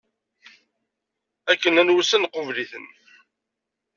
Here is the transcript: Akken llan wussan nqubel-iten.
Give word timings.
Akken 1.51 1.73
llan 1.75 1.93
wussan 1.93 2.23
nqubel-iten. 2.25 2.85